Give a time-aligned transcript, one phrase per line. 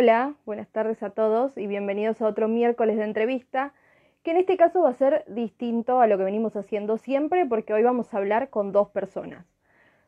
[0.00, 3.74] Hola, buenas tardes a todos y bienvenidos a otro miércoles de entrevista,
[4.22, 7.72] que en este caso va a ser distinto a lo que venimos haciendo siempre porque
[7.72, 9.44] hoy vamos a hablar con dos personas.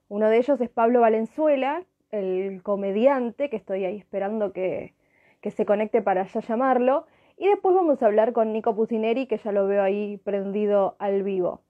[0.07, 1.83] Uno de ellos es Pablo Valenzuela,
[2.13, 4.95] el comediante, que estoy ahí esperando que,
[5.41, 9.39] que se conecte para ya llamarlo, y después vamos a hablar con Nico Pusineri, que
[9.39, 11.63] ya lo veo ahí prendido al vivo.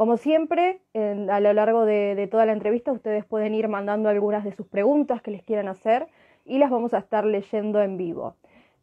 [0.00, 4.52] Como siempre, a lo largo de, toda la entrevista ustedes pueden ir mandando algunas de
[4.52, 6.08] sus preguntas que les quieran hacer
[6.50, 8.36] y las vamos a estar leyendo en vivo.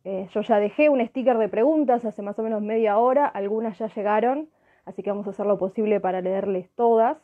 [0.04, 3.78] Eh, yo ya dejé un sticker de preguntas hace más o menos media hora, algunas
[3.78, 4.50] ya llegaron,
[4.86, 7.18] así que vamos a hacer lo posible para leerles todas.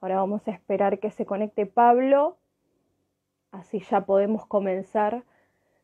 [0.00, 2.36] Ahora vamos a esperar que se conecte Pablo,
[3.52, 5.22] así ya podemos comenzar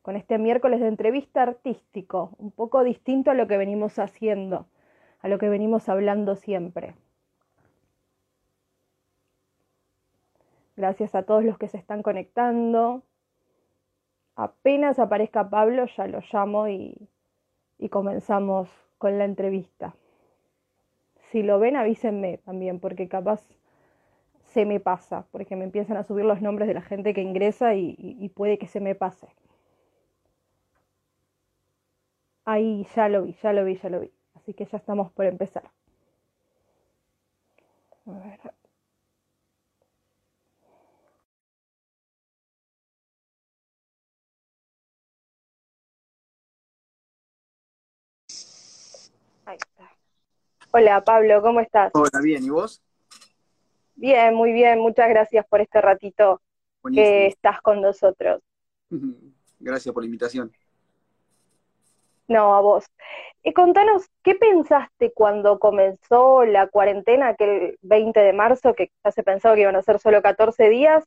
[0.02, 4.66] con este miércoles de entrevista artístico, un poco distinto a lo que venimos haciendo
[5.24, 6.94] a lo que venimos hablando siempre.
[10.76, 13.02] Gracias a todos los que se están conectando.
[14.36, 17.08] Apenas aparezca Pablo, ya lo llamo y,
[17.78, 19.94] y comenzamos con la entrevista.
[21.30, 23.40] Si lo ven, avísenme también, porque capaz
[24.44, 27.74] se me pasa, porque me empiezan a subir los nombres de la gente que ingresa
[27.74, 29.28] y, y, puede que se me pase.
[32.44, 34.12] Ahí ya lo vi, ya lo vi, ya lo vi
[34.44, 35.70] así que ya estamos por empezar.
[38.06, 38.63] A ver.
[50.76, 51.92] Hola Pablo, ¿cómo estás?
[51.94, 52.82] Hola, bien, ¿y vos?
[53.94, 56.40] Bien, muy bien, muchas gracias por este ratito
[56.92, 58.42] que estás con nosotros.
[59.60, 60.50] Gracias por la invitación.
[62.26, 62.86] No, a vos.
[63.44, 69.22] Y contanos, ¿qué pensaste cuando comenzó la cuarentena aquel 20 de marzo, que ya se
[69.22, 71.04] pensaba que iban a ser solo 14 días,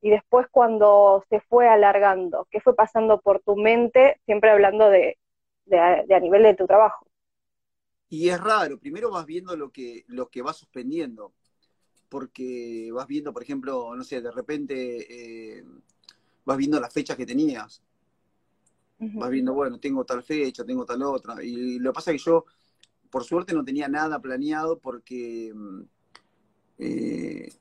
[0.00, 2.48] y después cuando se fue alargando?
[2.50, 5.18] ¿Qué fue pasando por tu mente, siempre hablando de,
[5.66, 7.06] de, a nivel de tu trabajo?
[8.14, 11.32] Y es raro, primero vas viendo lo que, lo que vas suspendiendo,
[12.08, 15.64] porque vas viendo, por ejemplo, no sé, de repente eh,
[16.44, 17.82] vas viendo las fechas que tenías
[18.98, 21.42] Vas viendo, bueno, tengo tal fecha, tengo tal otra.
[21.42, 22.44] Y lo que pasa es que yo,
[23.10, 25.52] por suerte, no tenía nada planeado porque
[26.78, 27.52] eh,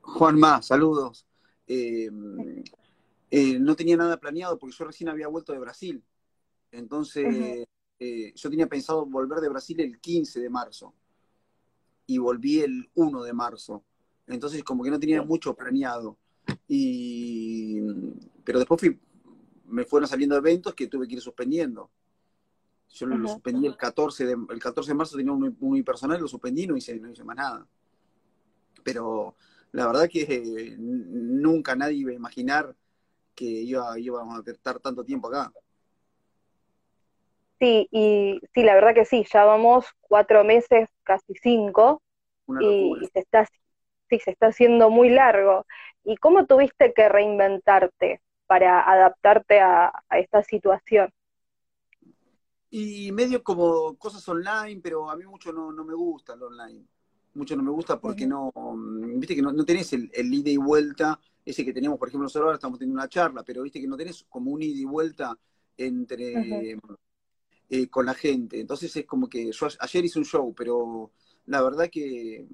[0.00, 1.26] Juan Más, saludos.
[1.66, 2.10] Eh,
[3.30, 6.02] eh, no tenía nada planeado porque yo recién había vuelto de Brasil.
[6.72, 7.66] Entonces,
[8.34, 10.94] yo tenía pensado volver de Brasil el 15 de marzo
[12.06, 13.84] y volví el 1 de marzo.
[14.26, 16.16] Entonces, como que no tenía mucho planeado.
[16.68, 17.80] Y,
[18.44, 19.00] pero después fui,
[19.66, 21.90] me fueron saliendo eventos que tuve que ir suspendiendo.
[22.90, 26.66] Yo lo suspendí el 14 de, el 14 de marzo, tenía un, unipersonal, lo suspendí
[26.66, 27.66] no hice, no hice más nada.
[28.84, 29.34] Pero
[29.72, 32.76] la verdad que nunca nadie iba a imaginar
[33.34, 35.50] que iba, íbamos a estar tanto tiempo acá.
[37.62, 42.02] Sí, y sí, la verdad que sí, ya vamos cuatro meses, casi cinco,
[42.60, 43.46] y se está,
[44.10, 45.64] sí, se está haciendo muy largo.
[46.02, 48.20] ¿Y cómo tuviste que reinventarte?
[48.52, 51.10] para adaptarte a, esta situación?
[52.68, 56.84] Y medio como cosas online, pero a mí mucho no, me gusta el online.
[57.32, 61.18] Mucho no me gusta porque no, mm, viste que no, tenés el, ida y vuelta,
[61.46, 63.96] ese que teníamos, por ejemplo, nosotros ahora estamos teniendo una charla, pero viste que no
[63.96, 65.34] tenés como un ida y vuelta
[65.78, 66.76] entre
[67.74, 68.60] eh, con la gente.
[68.60, 71.10] Entonces es como que yo ayer hice un show, pero
[71.46, 72.46] la verdad que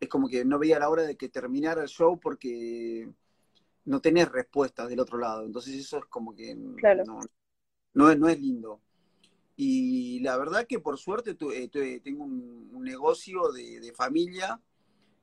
[0.00, 3.08] es como que no veía la hora de que terminara el show porque
[3.84, 5.46] no tenés respuestas del otro lado.
[5.46, 6.74] Entonces eso es como que no,
[7.94, 8.80] no, es, no es lindo.
[9.54, 14.60] Y la verdad que por suerte eh, tengo un, negocio de, familia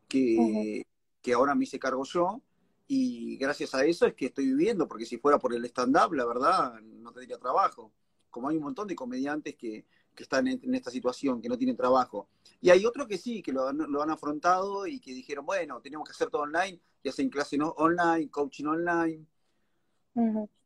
[0.07, 0.85] que,
[1.21, 2.41] que, ahora me hice cargo yo
[2.87, 6.25] y gracias a eso es que estoy viviendo, porque si fuera por el stand-up, la
[6.25, 7.91] verdad, no tendría trabajo.
[8.29, 9.85] Como hay un montón de comediantes que,
[10.15, 12.27] que están en, esta situación, que no tienen trabajo.
[12.61, 16.07] Y hay otros que sí, que lo, lo han afrontado y que dijeron, bueno, tenemos
[16.07, 19.25] que hacer todo online, y hacen clases online, coaching online.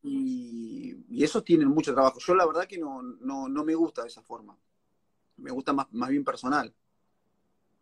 [0.01, 2.19] y, y, esos tienen mucho trabajo.
[2.19, 4.57] Yo la verdad que no, no, no me gusta de esa forma.
[5.37, 6.73] Me gusta más, más bien personal.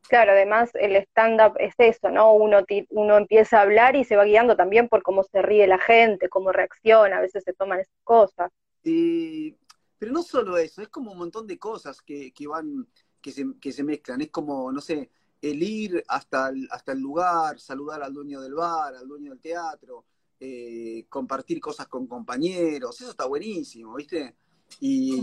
[0.09, 2.33] Claro, además el stand-up es eso, ¿no?
[2.33, 5.77] Uno, uno empieza a hablar y se va guiando también por cómo se ríe la
[5.77, 8.51] gente, cómo reacciona, a veces se toman esas cosas.
[8.83, 9.55] Y
[10.01, 12.87] pero no solo eso, es como un montón de cosas que, van,
[13.21, 14.19] que se, que se mezclan.
[14.19, 18.55] Es como, no sé, el ir hasta el, hasta el lugar, saludar al dueño del
[18.55, 20.03] bar, al dueño del teatro,
[20.39, 24.37] eh, compartir cosas con compañeros, eso está buenísimo, ¿viste?
[24.79, 25.21] Y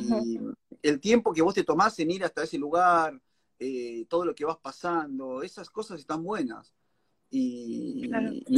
[0.81, 3.21] el tiempo que vos te tomás en ir hasta ese lugar,
[3.59, 6.73] eh, todo lo que vas pasando, esas cosas están buenas.
[7.31, 8.09] Y,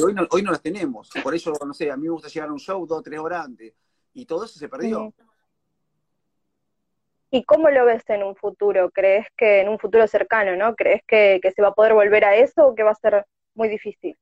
[0.02, 1.08] hoy, no, hoy no las tenemos.
[1.22, 3.18] Por eso, no sé, a mí me gusta llegar a un show dos o tres
[3.18, 3.72] horas antes.
[4.12, 5.14] Y todo eso se perdió.
[7.30, 8.90] ¿Y cómo lo ves en un futuro?
[8.90, 10.74] ¿Crees que en un futuro cercano, ¿no?
[10.74, 13.24] ¿Crees que, se va a poder volver a eso o que va a ser
[13.54, 14.18] muy difícil?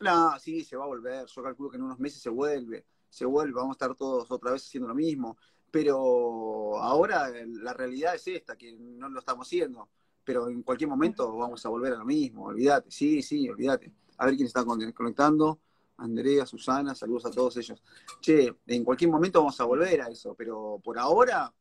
[0.00, 1.26] No, sí, se va a volver.
[1.26, 2.86] Yo calculo que en unos meses se vuelve.
[3.08, 5.36] Se vuelve, vamos a estar todos otra vez haciendo lo mismo.
[5.72, 9.88] Pero ahora la realidad es esta, que no lo estamos haciendo.
[10.22, 12.90] Pero en cualquier momento vamos a volver a lo mismo, olvídate.
[12.92, 13.92] Sí, sí, olvídate.
[14.18, 15.58] A ver quién está conectando.
[15.98, 17.82] Andrea, Susana, saludos a todos ellos.
[18.20, 21.52] Che, en cualquier momento vamos a volver a eso, pero por ahora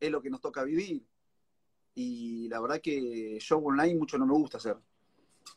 [0.00, 1.06] es lo que nos toca vivir.
[1.94, 4.76] Y la verdad que show online mucho no me gusta hacer.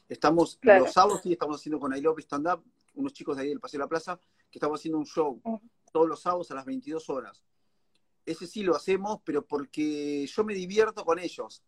[0.09, 2.63] Estamos, los sábados sí estamos haciendo con I Love Stand Up,
[2.95, 4.19] unos chicos de ahí del Paseo de la Plaza,
[4.51, 5.41] que estamos haciendo un show
[5.91, 7.43] todos los sábados a las 22 horas.
[8.25, 11.63] Ese sí lo hacemos, pero porque yo me divierto con ellos.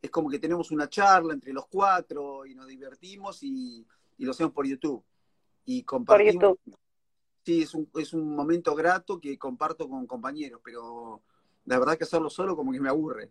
[0.00, 3.86] Es como que tenemos una charla entre los cuatro y nos divertimos y,
[4.18, 5.02] lo hacemos por YouTube.
[5.64, 6.34] Y compartimos.
[6.34, 6.78] Por YouTube.
[7.44, 11.22] Sí, es un, es un momento grato que comparto con compañeros, pero
[11.64, 13.30] la verdad que hacerlo solo como que me aburre.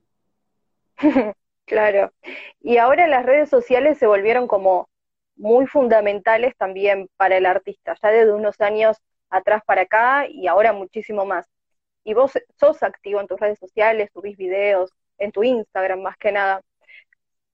[1.65, 2.11] claro.
[2.59, 4.89] Y ahora las redes sociales se volvieron como
[5.35, 8.97] muy fundamentales también para el artista, ya desde unos años
[9.29, 11.47] atrás para acá y ahora muchísimo más.
[12.03, 16.31] Y vos sos activo en tus redes sociales, subís videos, en tu Instagram más que
[16.31, 16.61] nada.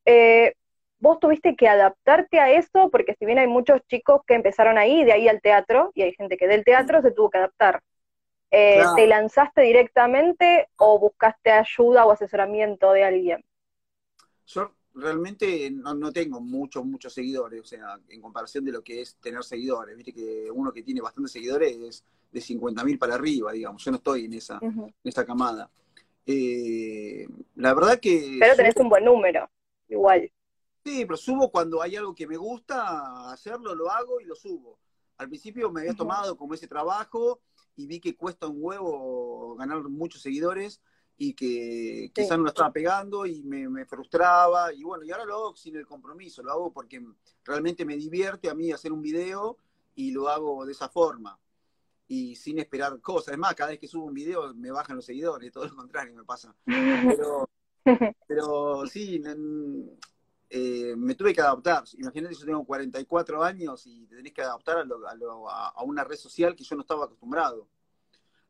[0.06, 0.54] Eh,
[1.00, 5.04] vos tuviste que adaptarte a eso, porque si bien hay muchos chicos que empezaron ahí,
[5.04, 7.82] de ahí al teatro, y hay gente que del teatro se tuvo que adaptar.
[8.52, 13.46] Eh, ¿Te lanzaste directamente o buscaste ayuda o asesoramiento de alguien?
[14.48, 19.16] Yo realmente no, tengo muchos, muchos seguidores, o sea, en comparación de lo que es
[19.18, 19.96] tener seguidores.
[19.96, 23.84] Viste que uno que tiene bastantes seguidores es de 50.000 para arriba, digamos.
[23.84, 25.70] Yo no estoy en esa, en esa camada.
[26.26, 28.38] Eh, la verdad que...
[28.40, 29.50] Pero tenés un buen número,
[29.88, 30.32] igual.
[30.84, 34.80] Sí, pero subo cuando hay algo que me gusta hacerlo, lo hago y lo subo.
[35.18, 37.42] Al principio me había tomado como ese trabajo
[37.80, 40.82] y vi que cuesta un huevo ganar muchos seguidores
[41.16, 45.36] y que quizás no lo estaba pegando y me, frustraba y bueno, y ahora lo
[45.36, 47.02] hago sin el compromiso, lo hago porque
[47.46, 49.58] realmente me divierte a mí hacer un video
[49.96, 51.40] y lo hago de esa forma
[52.06, 53.34] y sin esperar cosas.
[53.34, 56.14] Es más, cada vez que subo un video me bajan los seguidores, todo lo contrario
[56.14, 56.54] me pasa.
[56.66, 57.50] Pero,
[58.28, 59.22] pero sí,
[60.50, 61.84] eh, me tuve que adaptar.
[61.98, 66.64] Imagínate, yo tengo 44 años y te tenés que adaptar a, una red social que
[66.64, 67.68] yo no estaba acostumbrado.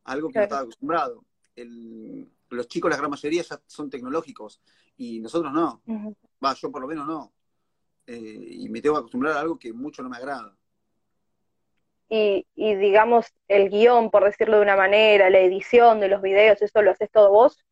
[0.06, 1.25] Algo que no estaba acostumbrado.
[1.56, 4.62] los chicos, la gran mayoría, ya son tecnológicos
[4.96, 5.81] y nosotros no.
[6.44, 7.34] Va, yo por lo menos no.
[8.07, 10.56] Eh, y me tengo que acostumbrar a algo que mucho no me agrada.
[12.07, 16.60] Y, y, digamos, el guion, por decirlo de una manera, la edición de los videos,
[16.62, 17.63] ¿eso lo haces todo vos?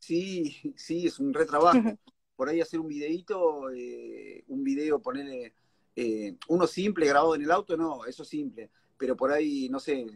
[0.00, 1.96] Sí, sí, es un retrabajo
[2.36, 5.54] por ahí hacer un videíto, eh, un video, ponerle
[5.96, 9.78] eh, uno simple grabado en el auto, no, eso es simple, pero por ahí, no
[9.78, 10.06] sé,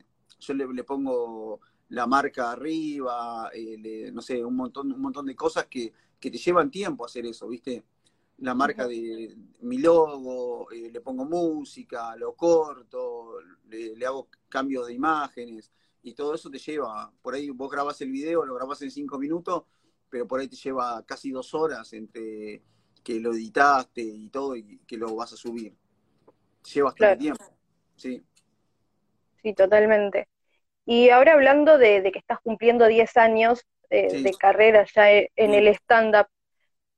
[0.40, 1.60] yo le, pongo
[1.90, 6.70] la marca arriba, eh, no sé, un montón, un montón de cosas que, te llevan
[6.70, 7.84] tiempo hacer eso, ¿viste?
[8.38, 14.94] La marca de mi logo, le pongo música, lo corto, le, le hago cambios de
[14.94, 15.72] imágenes
[16.02, 19.18] y todo eso te lleva, por ahí vos grabás el video, lo grabás en cinco
[19.18, 19.64] minutos
[20.10, 22.62] pero por ahí te lleva casi dos horas entre
[23.02, 25.74] que lo editaste y todo y que lo vas a subir.
[26.72, 27.44] Lleva bastante tiempo,
[27.96, 28.22] sí.
[29.42, 30.28] Sí, totalmente.
[30.84, 35.68] Y ahora hablando de, que estás cumpliendo 10 años de, carrera ya e, en el
[35.68, 36.26] stand-up,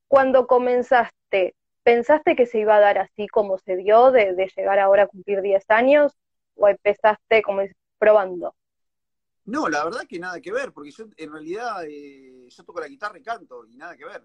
[0.08, 4.78] cuando comenzaste, ¿pensaste que se iba a dar así como se dio, de, de llegar
[4.78, 6.16] ahora a cumplir 10 años?
[6.56, 7.62] ¿O empezaste como
[7.98, 8.54] probando?
[9.50, 12.86] No, la verdad que nada que ver, porque yo en realidad eh, yo toco la
[12.86, 14.24] guitarra y canto, y nada que ver.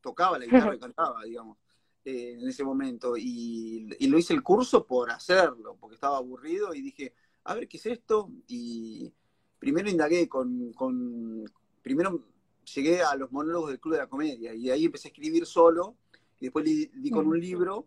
[0.00, 1.58] tocaba la guitarra y cantaba, digamos,
[2.04, 3.16] eh, en ese momento.
[3.16, 7.78] Y, lo hice el curso por hacerlo, porque estaba aburrido y dije, a ver qué
[7.78, 8.30] es esto.
[8.46, 9.12] Y
[9.58, 10.72] primero indagué con,
[11.82, 12.22] primero
[12.72, 15.96] llegué a los monólogos del Club de la Comedia y ahí empecé a escribir solo.
[16.38, 17.86] Y después di, con un libro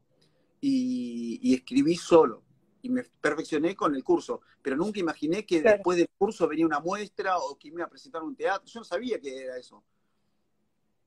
[0.59, 2.43] y escribí solo
[2.87, 6.79] y me perfeccioné con el curso, pero nunca imaginé que después del curso venía una
[6.79, 9.83] muestra o que me iba a presentar un teatro, yo no sabía que era eso.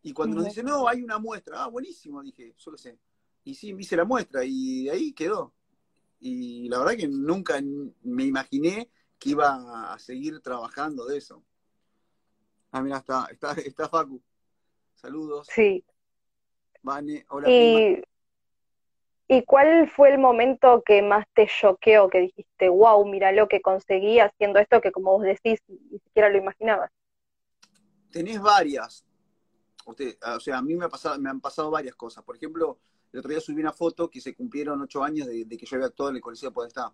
[0.03, 2.99] Y cuando nos dicen, no, hay una muestra, ah, buenísimo, dije, yo lo sé.
[3.45, 5.55] Y sí, me hice la muestra y de ahí quedó.
[6.19, 7.59] Y la verdad que nunca
[8.03, 11.43] me imaginé que iba a seguir trabajando de eso.
[12.73, 14.21] Ah, mira, está, está, está Facu.
[14.97, 15.49] Saludos.
[15.55, 15.83] Sí.
[16.83, 17.49] Vane, hola.
[19.33, 23.63] ¿Y cuál fue el momento que más te choqueó, que dijiste, wow, mira lo que
[23.63, 26.91] conseguí haciendo esto que como vos decís, ni siquiera lo imaginabas?
[28.11, 29.05] Tenés varias.
[29.87, 32.25] o sea, a mí me, ha pasado, me han pasado varias cosas.
[32.25, 32.81] Por ejemplo,
[33.13, 35.87] el otro día subí una foto que se cumplieron ocho años de, que yo había
[35.87, 36.93] actuado en el Coliseo Podestá.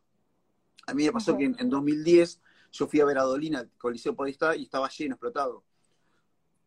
[0.88, 4.14] A mí me pasó que en, 2010 yo fui a ver a Dolina al Coliseo
[4.14, 5.64] Podestá y estaba lleno, explotado.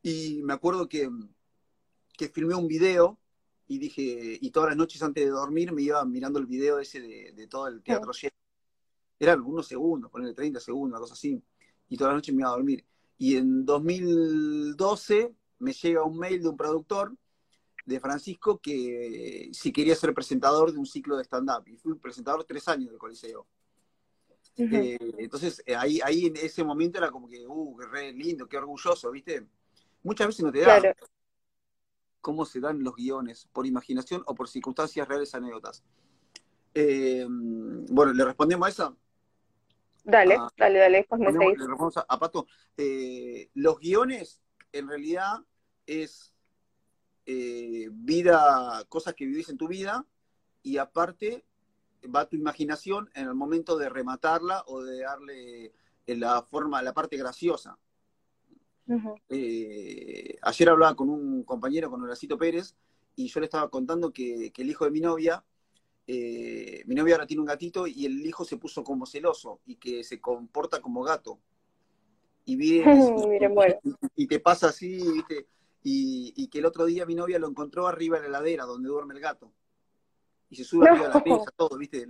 [0.02, 1.08] Y me acuerdo que,
[2.18, 3.20] que filmé un video
[3.70, 7.00] y dije, y todas las noches antes de dormir me iba mirando el video ese
[7.00, 8.34] de, todo el teatro lleno.
[9.20, 11.40] Eran unos segundos, ponerle 30 segundos, una cosa así.
[11.88, 12.84] Y todas las noches me iba a dormir.
[13.20, 17.16] Y en 2012 me llega un mail de un productor
[17.86, 21.68] de Francisco que si quería ser presentador de un ciclo de stand-up.
[21.68, 23.46] Y fui presentador tres años del Coliseo.
[24.58, 28.48] Eh, entonces, eh, ahí, ahí en ese momento era como que, uh, qué re lindo,
[28.50, 29.46] qué orgulloso, ¿viste?
[30.02, 30.82] Muchas veces no te da
[32.22, 35.84] cómo se dan los guiones, por imaginación o por circunstancias reales, anécdotas.
[36.74, 38.96] Eh, bueno, ¿le respondemos a esa?
[40.04, 42.48] Dale, ah, dale, dale, pues me Le respondemos a, Pato.
[43.54, 45.40] los guiones, en realidad,
[45.86, 46.34] es
[47.26, 50.06] eh, vida, cosas que vivís en tu vida,
[50.64, 51.46] y aparte
[52.14, 55.74] va tu imaginación en el momento de rematarla o de darle
[56.08, 57.78] la forma, la parte graciosa.
[59.30, 62.76] Eh, ayer hablaba con un compañero, con Horacito Pérez,
[63.16, 65.44] y yo le estaba contando que, el hijo de mi novia,
[66.08, 69.76] eh, mi novia ahora tiene un gatito y el hijo se puso como celoso y
[69.76, 71.40] que se comporta como gato.
[72.46, 72.58] Y,
[74.16, 75.48] y te pasa así, ¿viste?
[75.84, 79.14] y, que el otro día mi novia lo encontró arriba de la heladera donde duerme
[79.14, 79.52] el gato.
[80.50, 82.08] Y se sube arriba de la mesa, todo, ¿viste?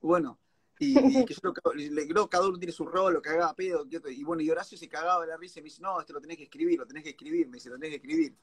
[0.00, 0.38] Bueno,
[0.78, 0.94] y,
[1.26, 4.88] que yo cada uno tiene su rol, lo cagaba pedo, y bueno, y Horacio se
[4.88, 7.02] cagaba de la risa y me dice, no, esto lo tenés que escribir, lo tenés
[7.02, 8.34] que escribir, me dice, lo tenés que escribir.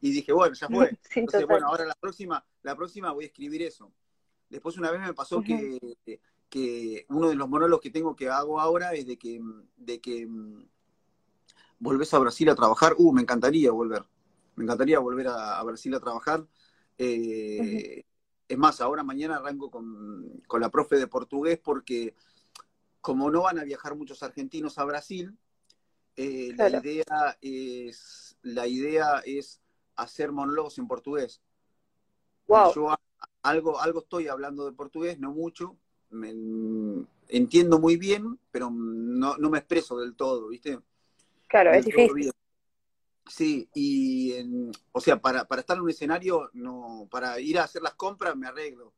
[0.00, 0.98] Y dije, bueno, ya fue.
[1.14, 3.92] Entonces, bueno, ahora la próxima, la próxima voy a escribir eso.
[4.50, 5.78] Después una vez me pasó que,
[6.48, 9.40] que uno de los monólogos que tengo que hago ahora es de que,
[9.76, 10.64] de que mm,
[11.78, 12.94] volvés a Brasil a trabajar.
[12.98, 14.04] Uh, me encantaría volver.
[14.56, 16.46] Me encantaría volver a, Brasil a trabajar.
[16.98, 18.04] Eh,
[18.54, 22.14] es más, ahora mañana arranco con, la profe de portugués porque
[23.00, 25.36] como no van a viajar muchos argentinos a Brasil,
[26.16, 29.60] eh, la, idea es, la idea es
[29.96, 31.42] hacer monólogos en portugués.
[32.48, 32.94] Yo
[33.42, 35.76] algo, algo estoy hablando de portugués, no mucho,
[37.28, 40.78] entiendo muy bien, pero no, no, me expreso del todo, ¿viste?
[41.48, 42.30] Claro, es difícil.
[43.26, 44.34] Sí, y
[44.92, 48.36] o sea, para, para estar en un escenario, no, para ir a hacer las compras
[48.36, 48.92] me arreglo.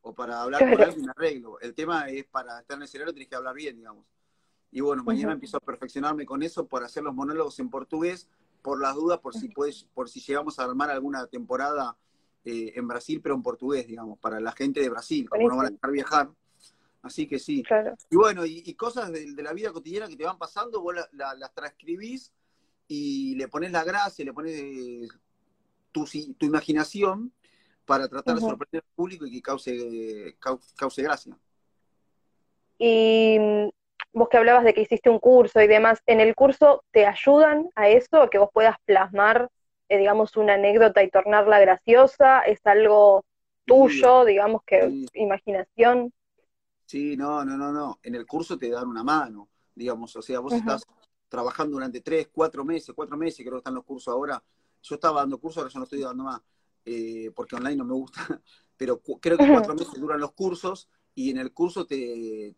[0.00, 1.60] O para hablar con alguien me arreglo.
[1.60, 4.06] El tema es para estar en el escenario tienes que hablar bien, digamos.
[4.70, 8.28] Y bueno, mañana empiezo a perfeccionarme con eso por hacer los monólogos en portugués,
[8.62, 11.96] por las dudas, por si puedes, por si llegamos a armar alguna temporada
[12.44, 15.66] eh, en Brasil, pero en portugués, digamos, para la gente de Brasil, como no van
[15.66, 16.30] a dejar viajar.
[17.02, 17.62] Así que sí.
[18.10, 22.32] Y bueno, y, cosas de, la vida cotidiana que te van pasando, vos las transcribís
[22.88, 25.08] y le pones la gracia, le pones
[25.92, 26.04] tu,
[26.36, 27.32] tu imaginación
[27.84, 30.36] para tratar de sorprender al público y que cause,
[30.76, 31.38] cause gracia.
[32.78, 33.68] Y mm,
[34.12, 37.70] vos que hablabas de que hiciste un curso y demás, ¿en el curso te ayudan
[37.74, 39.50] a eso, a que vos puedas plasmar,
[39.88, 42.40] eh, digamos, una anécdota y tornarla graciosa?
[42.40, 43.24] ¿Es algo
[43.64, 46.12] tuyo, digamos, que imaginación?
[46.86, 47.98] Sí, no, no, no, no.
[48.02, 50.84] En el curso te dan una mano, digamos, o sea, vos estás
[51.28, 54.42] trabajando durante tres, cuatro meses, cuatro meses, creo que están los cursos ahora.
[54.82, 56.40] Yo estaba dando cursos, ahora ya no estoy dando más,
[56.84, 58.20] eh, porque online no me gusta,
[58.76, 62.54] pero creo que cuatro meses duran los cursos y en el curso te,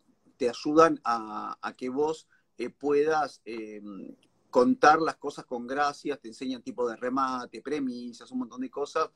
[0.49, 4.15] ayudan a, que vos eh, puedas em,
[4.49, 9.09] contar las cosas con gracias, te enseñan tipo de remate, premisas, un montón de cosas.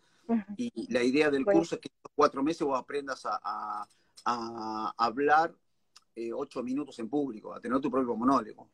[0.57, 3.87] Y la idea del curso es que en cuatro meses vos aprendas a,
[4.97, 5.53] hablar
[6.15, 8.69] eh, ocho minutos en público, a tener tu propio monólogo.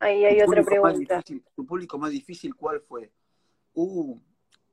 [0.00, 1.22] Ahí hay otra pregunta.
[1.54, 3.12] ¿Tu público más difícil cuál fue?
[3.74, 4.18] Uh,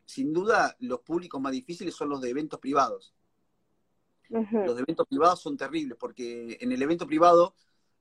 [0.06, 3.14] sin duda, los públicos más difíciles son los de eventos privados.
[4.30, 7.56] Los de eventos privados son terribles, porque en el evento privado,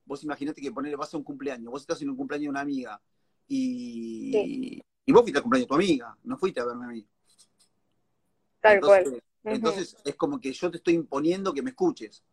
[0.06, 2.60] vos imaginate que poner, vas a un cumpleaños, vos estás en un cumpleaños de una
[2.60, 3.00] amiga,
[3.46, 7.06] y, y vos fuiste al cumpleaños de tu amiga, no fuiste a verme a mí.
[8.60, 9.22] Tal cual.
[9.44, 12.24] Entonces es como que yo te estoy imponiendo que me escuches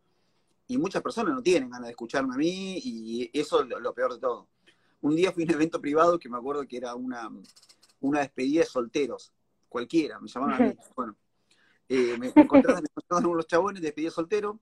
[0.71, 4.13] y muchas personas no tienen ganas de escucharme a mí y eso es lo, peor
[4.13, 4.47] de todo.
[5.01, 7.29] Un día fui a un evento privado que me acuerdo que era una,
[7.99, 9.33] una despedida de solteros,
[9.67, 10.73] cualquiera, me llamaban a mí.
[10.95, 11.17] Bueno,
[11.89, 12.85] eh, me, encontraron,
[13.25, 14.61] unos chabones, despedida de soltero,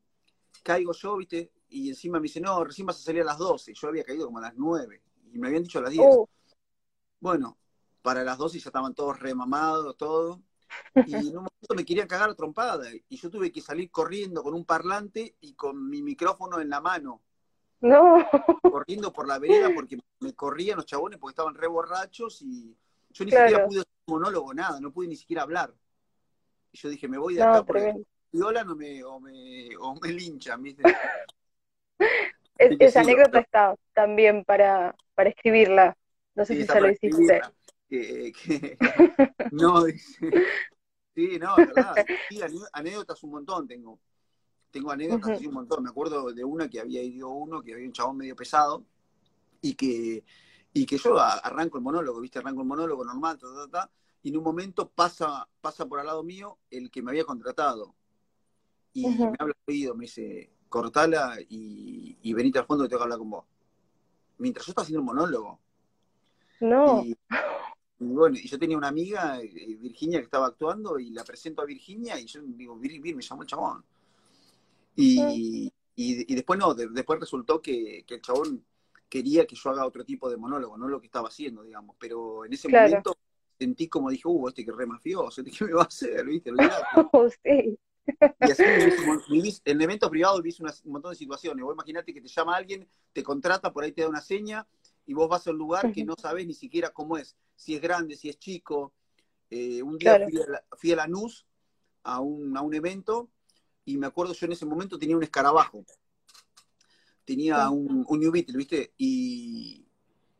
[0.63, 3.75] caigo yo, viste, y encima me dice, no, recién vas a salir a las 12,
[3.75, 6.07] yo había caído como a las 9 y me habían dicho a las 10.
[7.19, 7.59] Bueno,
[8.01, 10.41] para las 12 ya estaban todos remamados, todo.
[11.05, 12.88] Y en un momento me querían cagar a trompada.
[13.07, 16.81] Y yo tuve que salir corriendo con un parlante y con mi micrófono en la
[16.81, 17.21] mano.
[17.81, 18.27] No.
[18.61, 22.75] Corriendo por la vereda porque me corrían los chabones porque estaban re borrachos y
[23.11, 25.73] yo ni siquiera pude hacer un monólogo, nada, no pude ni siquiera hablar.
[26.71, 27.95] Y yo dije, me voy de acá porque
[28.31, 30.83] violan o me, o me, o me linchan, ¿viste?
[32.57, 35.97] esa anécdota está también para, para escribirla.
[36.35, 37.41] No sé si ya lo hiciste.
[39.51, 40.31] no, dice.
[41.15, 41.96] Sí, no, es verdad.
[42.29, 42.39] Sí,
[42.74, 44.00] anécdotas un montón tengo.
[44.72, 45.84] Tengo anécdotas así un montón.
[45.84, 48.86] Me acuerdo de una que había ido uno, que había un chabón medio pesado,
[49.62, 50.24] y que,
[50.74, 52.39] y que yo arranco el monólogo, ¿viste?
[52.39, 53.39] Arranco el monólogo normal,
[54.22, 57.96] y en un momento pasa, pasa por al lado mío el que me había contratado.
[58.93, 63.03] Y me habla oído, me dice, cortala y, y venite al fondo que tengo que
[63.03, 63.46] hablar con vos.
[64.38, 65.60] Mientras yo estaba haciendo un monólogo.
[66.60, 67.03] No.
[67.03, 67.17] Y,
[68.00, 71.65] bueno, y yo tenía una amiga, eh, Virginia, que estaba actuando, y la presento a
[71.65, 73.84] Virginia, y yo digo, Vir, Vir me llamó el chabón.
[74.96, 78.63] Y, y, después no, después resultó que, el chabón
[79.10, 81.96] quería que yo haga otro tipo de monólogo, no lo que estaba haciendo, digamos.
[82.00, 83.18] Pero en ese momento
[83.58, 86.51] sentí como dije, uh, este que re mafioso, este que me va a hacer, ¿viste?
[87.12, 87.77] Oh, sí.
[88.39, 88.63] Y así
[89.29, 91.63] vivís, en eventos privados vivís un montón de situaciones.
[91.63, 94.65] Vos imaginate que te llama alguien, te contrata, por ahí te da una seña,
[95.06, 97.81] y vos vas a un lugar que no sabés ni siquiera cómo es, si es
[97.81, 98.93] grande, si es chico.
[99.49, 101.45] Eh, un día fui, a la, fui, a Lanús
[102.03, 103.29] a un, a un evento
[103.83, 105.83] y me acuerdo yo en ese momento tenía un escarabajo.
[107.25, 108.93] Tenía un, un New Beetle, ¿viste?
[108.97, 109.85] Y,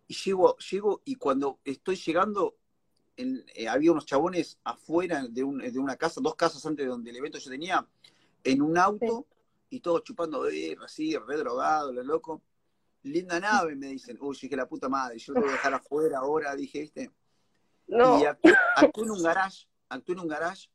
[0.08, 2.56] y llego, llego y cuando estoy llegando,
[3.18, 7.10] eh, había unos chabones afuera de, un, de, una casa, dos casas antes de donde
[7.10, 7.86] el evento yo tenía,
[8.46, 9.28] en un auto
[9.70, 12.42] y todos chupando de así, re drogado, lo loco
[13.04, 14.18] linda nave, me dicen.
[14.22, 17.12] Uy, dije, la puta madre, yo lo voy a dejar afuera ahora, dije, ¿viste?
[17.88, 18.20] No.
[18.20, 18.54] Y actué,
[18.96, 20.70] en un garage, actué en un garage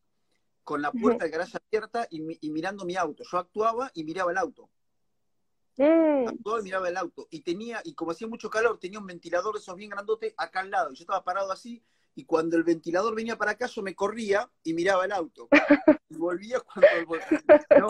[0.65, 3.23] con la puerta del garage abierta y, mirando mi auto.
[3.31, 4.71] Yo actuaba y miraba el auto.
[5.77, 6.29] Mm.
[6.29, 7.29] Actuaba y miraba el auto.
[7.31, 10.61] Y tenía, y como hacía mucho calor, tenía un ventilador de esos bien grandote acá
[10.61, 10.93] al lado.
[10.93, 11.85] Y yo estaba parado así,
[12.17, 15.49] y cuando el ventilador venía para acá, yo me corría y miraba el auto.
[16.09, 16.89] Y volvía cuando
[17.81, 17.89] no,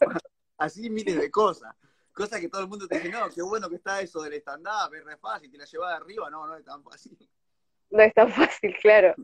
[0.59, 1.75] así miles de cosas.
[2.15, 4.95] Cosa que todo el mundo te dice, no, qué bueno que está eso del stand-up,
[4.95, 7.19] es re fácil, te la llevas de arriba, no, no es tan fácil.
[7.91, 9.15] No es tan fácil, claro.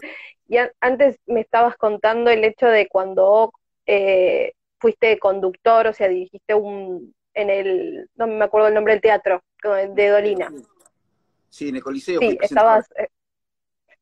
[0.49, 3.53] Y antes me estabas contando el hecho de cuando
[3.87, 9.03] eh, fuiste conductor, o sea, dirigiste un, en el, no me acuerdo el nombre del
[9.03, 10.53] teatro, de Dolina.
[11.49, 12.19] Sí, en el Coliseo.
[12.19, 13.09] Sí, estabas, eh,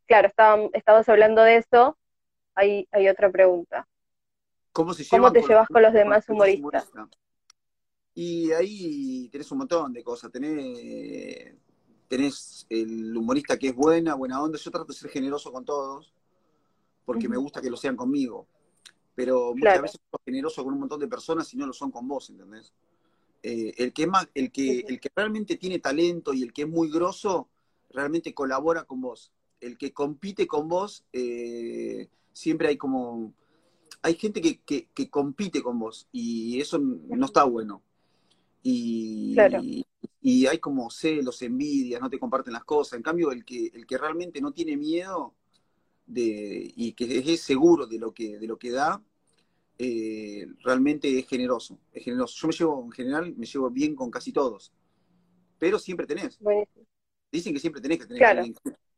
[0.06, 0.30] claro,
[0.72, 1.98] estabas hablando de eso.
[2.54, 3.86] Hay, hay otra pregunta.
[4.72, 6.90] ¿Cómo, se ¿Cómo te llevas con los demás humoristas?
[8.20, 10.32] Y ahí tenés un montón de cosas.
[10.32, 11.54] Tenés,
[12.08, 14.58] tenés el humorista que es buena, buena onda.
[14.58, 16.12] Yo trato de ser generoso con todos,
[17.04, 18.48] porque me gusta que lo sean conmigo.
[19.14, 22.08] Pero muchas veces soy generoso con un montón de personas y no lo son con
[22.08, 22.72] vos, ¿entendés?
[23.40, 26.68] Eh, el que más, el que, el que realmente tiene talento y el que es
[26.68, 27.48] muy grosso,
[27.90, 29.30] realmente colabora con vos.
[29.60, 33.32] El que compite con vos, eh, siempre hay como,
[34.02, 37.84] hay gente que, que, compite con vos y eso no está bueno.
[38.62, 39.36] Y,
[40.20, 42.96] y, hay como celos, envidias, no te comparten las cosas.
[42.96, 45.34] En cambio, el que, el que realmente no tiene miedo
[46.06, 49.02] de, y que es seguro de lo que, de lo que da,
[49.78, 52.36] eh, realmente es generoso, es generoso.
[52.36, 54.72] Yo me llevo, en general, me llevo bien con casi todos.
[55.58, 56.38] Pero siempre tenés.
[57.30, 58.54] Dicen que siempre tenés que tener a alguien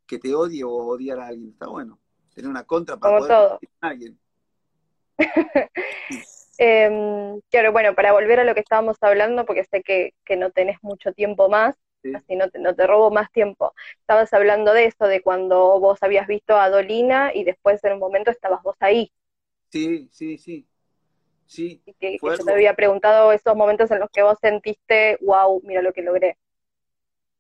[0.07, 1.51] que te odie o odiar a alguien.
[1.51, 2.01] Está bueno.
[2.35, 3.61] Tener una contra para poder todo.
[3.81, 4.19] a alguien.
[6.63, 10.77] Eh, claro, bueno, para volver a lo que estábamos hablando, porque sé que, no tenés
[10.83, 11.75] mucho tiempo más,
[12.15, 13.73] así no te, no te robo más tiempo.
[14.01, 17.99] Estabas hablando de eso, de cuando vos habías visto a Dolina y después en un
[17.99, 19.11] momento estabas vos ahí.
[19.71, 20.67] Sí, sí, sí.
[21.47, 25.63] Sí, y que, yo te había preguntado esos momentos en los que vos sentiste, wow,
[25.65, 26.37] mira lo que logré.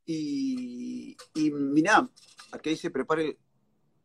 [0.06, 2.09] Y, y mirá,
[2.52, 3.37] aquí dice, prepare,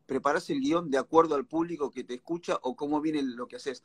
[0.04, 3.56] preparas el guion de acuerdo al público que te escucha o cómo viene lo que
[3.56, 3.82] haces.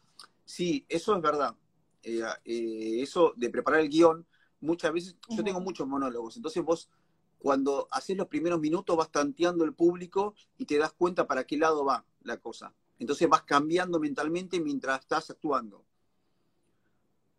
[0.52, 1.56] Sí, eso es verdad.
[2.04, 4.28] Eh, eh, eso de preparar el guion,
[4.60, 6.90] muchas veces, yo tengo muchos monólogos, entonces vos
[7.38, 11.56] cuando haces los primeros minutos vas tanteando el público y te das cuenta para qué
[11.56, 12.74] lado va la cosa.
[13.00, 15.86] Entonces vas cambiando mentalmente mientras estás actuando.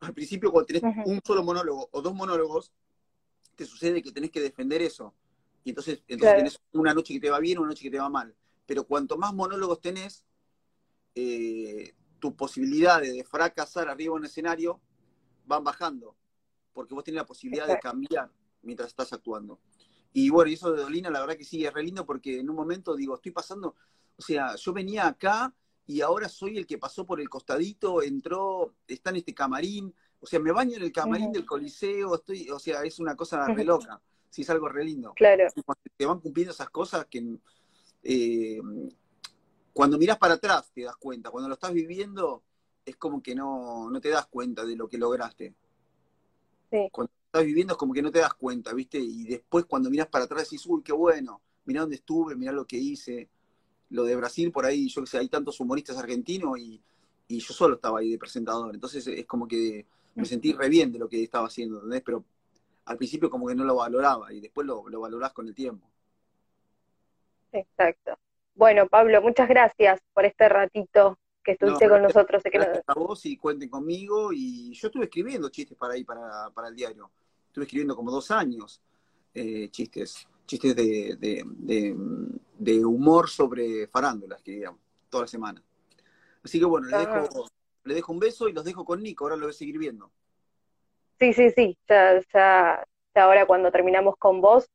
[0.00, 2.72] Al principio, cuando tenés un solo monólogo o dos monólogos,
[3.54, 5.12] te sucede que tenés que defender eso.
[5.64, 8.08] Y entonces, entonces tenés una noche que te va bien, una noche que te va
[8.08, 8.34] mal.
[8.64, 10.24] Pero cuanto más monólogos tenés,
[11.14, 14.80] eh, tus posibilidades de fracasar arriba en un escenario
[15.44, 16.14] van bajando,
[16.72, 18.30] porque vos tenés la posibilidad de cambiar
[18.62, 19.58] mientras estás actuando.
[20.12, 22.48] Y bueno, y eso de Dolina, la verdad que sí, es re lindo porque en
[22.48, 23.74] un momento digo, estoy pasando,
[24.14, 25.52] o sea, yo venía acá
[25.84, 30.26] y ahora soy el que pasó por el costadito, entró, está en este camarín, o
[30.26, 33.64] sea, me baño en el camarín del Coliseo, estoy, o sea, es una cosa re
[33.64, 35.12] loca, sí, es algo re lindo.
[35.16, 35.44] Claro.
[35.96, 37.36] te van cumpliendo esas cosas que
[38.04, 38.60] eh,
[39.72, 42.42] cuando miras para atrás te das cuenta, cuando lo estás viviendo
[42.84, 45.54] es como que no, no te das cuenta de lo que lograste.
[46.70, 46.88] Sí.
[46.90, 48.98] Cuando estás viviendo es como que no te das cuenta, ¿viste?
[48.98, 52.66] Y después cuando miras para atrás decís, uy, qué bueno, mirá dónde estuve, mirá lo
[52.66, 53.28] que hice.
[53.90, 56.82] Lo de Brasil por ahí, yo que sé, hay tantos humoristas argentinos y,
[57.28, 58.74] y yo solo estaba ahí de presentador.
[58.74, 62.02] Entonces es como que me sentí re bien de lo que estaba haciendo, ¿entendés?
[62.04, 62.24] Pero
[62.86, 65.86] al principio como que no lo valoraba y después lo, lo valorás con el tiempo.
[67.52, 68.18] Exacto.
[68.54, 72.42] Bueno, Pablo, muchas gracias por este ratito que estuviste No, con nosotros.
[72.44, 74.32] Gracias a vos y cuenten conmigo.
[74.32, 77.10] Y yo estuve escribiendo chistes para ahí, para, para el diario.
[77.46, 78.80] Estuve escribiendo como dos años
[79.34, 81.96] eh, chistes, chistes de, de, de,
[82.58, 85.62] de humor sobre farándulas, que digamos, toda la semana.
[86.44, 87.00] Así que bueno, le Ah.
[87.00, 87.48] dejo,
[87.84, 89.24] le dejo un beso y los dejo con Nico.
[89.24, 90.10] Ahora lo voy a seguir viendo.
[91.18, 91.76] Sí, sí, sí.
[91.88, 94.68] Ya, ya, ya ahora cuando terminamos con vos,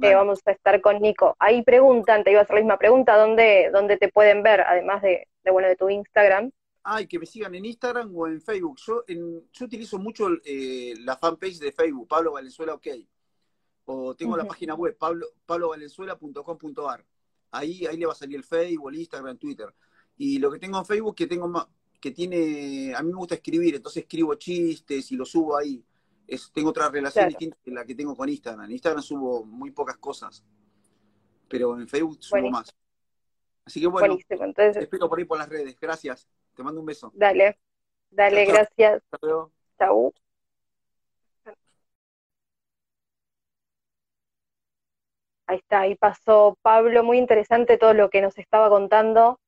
[0.00, 1.36] eh, vamos a estar con Nico.
[1.38, 4.62] Ahí preguntan, te iba a hacer la misma pregunta, ¿dónde, dónde te pueden ver?
[4.62, 6.50] Además de, de, bueno, de tu Instagram.
[6.84, 8.78] Ay, que me sigan en Instagram o en Facebook.
[8.84, 12.88] Yo, en, yo utilizo mucho eh, la fanpage de Facebook, Pablo Valenzuela OK.
[13.84, 17.04] O tengo la página web, pablo, pablovalenzuela.com.ar.
[17.50, 19.66] Ahí, ahí le va a salir el Facebook, el Instagram, Twitter.
[20.16, 21.66] Y lo que tengo en Facebook que tengo más,
[22.00, 25.84] que tiene, a mí me gusta escribir, entonces escribo chistes y lo subo ahí.
[26.34, 27.28] Es, tengo otra relación Claro.
[27.30, 28.64] distinta que la que tengo con Instagram.
[28.64, 30.42] En Instagram subo muy pocas cosas,
[31.48, 32.58] pero en Facebook subo Buenísimo.
[32.58, 32.74] más.
[33.66, 34.52] Así que bueno, Buenísimo.
[34.54, 35.78] te espero por ahí por las redes.
[35.78, 36.26] Gracias.
[36.54, 37.12] Te mando un beso.
[37.14, 37.58] dale,
[38.10, 39.02] dale, gracias.
[39.04, 39.52] Hasta luego.
[39.78, 40.12] Chau.
[45.46, 49.38] Ahí está, ahí pasó Pablo, muy interesante todo lo que nos estaba contando.